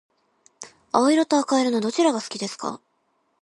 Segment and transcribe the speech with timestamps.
[0.93, 2.81] 青色と赤色のどちらが好きですか？